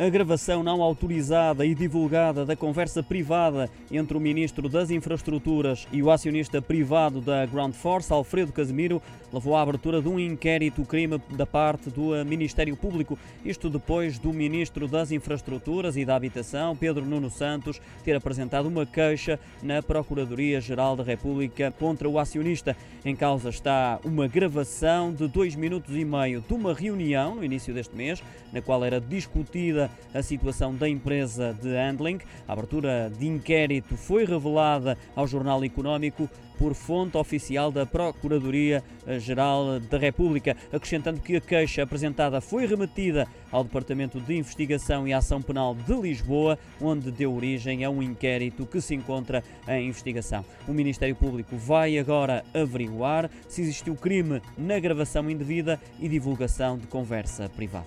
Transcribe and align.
A 0.00 0.08
gravação 0.08 0.62
não 0.62 0.80
autorizada 0.80 1.66
e 1.66 1.74
divulgada 1.74 2.46
da 2.46 2.54
conversa 2.54 3.02
privada 3.02 3.68
entre 3.90 4.16
o 4.16 4.20
Ministro 4.20 4.68
das 4.68 4.92
Infraestruturas 4.92 5.88
e 5.90 6.00
o 6.00 6.08
acionista 6.08 6.62
privado 6.62 7.20
da 7.20 7.44
Ground 7.44 7.74
Force, 7.74 8.12
Alfredo 8.12 8.52
Casemiro, 8.52 9.02
levou 9.32 9.56
à 9.56 9.62
abertura 9.62 10.00
de 10.00 10.08
um 10.08 10.18
inquérito 10.18 10.84
crime 10.84 11.20
da 11.30 11.44
parte 11.44 11.90
do 11.90 12.12
Ministério 12.24 12.76
Público. 12.76 13.18
Isto 13.44 13.68
depois 13.68 14.20
do 14.20 14.32
Ministro 14.32 14.86
das 14.86 15.10
Infraestruturas 15.10 15.96
e 15.96 16.04
da 16.04 16.14
Habitação, 16.14 16.76
Pedro 16.76 17.04
Nuno 17.04 17.28
Santos, 17.28 17.80
ter 18.04 18.14
apresentado 18.14 18.66
uma 18.68 18.86
queixa 18.86 19.38
na 19.60 19.82
Procuradoria-Geral 19.82 20.94
da 20.94 21.02
República 21.02 21.72
contra 21.76 22.08
o 22.08 22.20
acionista. 22.20 22.76
Em 23.04 23.16
causa 23.16 23.48
está 23.48 23.98
uma 24.04 24.28
gravação 24.28 25.12
de 25.12 25.26
dois 25.26 25.56
minutos 25.56 25.96
e 25.96 26.04
meio 26.04 26.40
de 26.40 26.54
uma 26.54 26.72
reunião 26.72 27.34
no 27.34 27.44
início 27.44 27.74
deste 27.74 27.96
mês, 27.96 28.22
na 28.52 28.62
qual 28.62 28.84
era 28.84 29.00
discutida 29.00 29.87
a 30.12 30.22
situação 30.22 30.74
da 30.74 30.88
empresa 30.88 31.56
de 31.60 31.68
handling. 31.68 32.18
A 32.46 32.52
abertura 32.52 33.10
de 33.18 33.26
inquérito 33.26 33.96
foi 33.96 34.24
revelada 34.24 34.96
ao 35.14 35.26
Jornal 35.26 35.62
Económico 35.64 36.28
por 36.58 36.74
fonte 36.74 37.16
oficial 37.16 37.70
da 37.70 37.86
Procuradoria-Geral 37.86 39.78
da 39.80 39.96
República, 39.96 40.56
acrescentando 40.72 41.20
que 41.20 41.36
a 41.36 41.40
queixa 41.40 41.84
apresentada 41.84 42.40
foi 42.40 42.66
remetida 42.66 43.26
ao 43.50 43.62
Departamento 43.62 44.20
de 44.20 44.36
Investigação 44.36 45.06
e 45.06 45.12
Ação 45.12 45.40
Penal 45.40 45.74
de 45.74 45.94
Lisboa, 45.94 46.58
onde 46.80 47.10
deu 47.12 47.32
origem 47.32 47.84
a 47.84 47.90
um 47.90 48.02
inquérito 48.02 48.66
que 48.66 48.80
se 48.80 48.94
encontra 48.94 49.42
em 49.68 49.88
investigação. 49.88 50.44
O 50.66 50.72
Ministério 50.72 51.14
Público 51.14 51.56
vai 51.56 51.96
agora 51.96 52.44
averiguar 52.52 53.30
se 53.48 53.62
existiu 53.62 53.94
crime 53.94 54.42
na 54.56 54.78
gravação 54.80 55.30
indevida 55.30 55.80
e 56.00 56.08
divulgação 56.08 56.76
de 56.76 56.86
conversa 56.88 57.48
privada. 57.48 57.86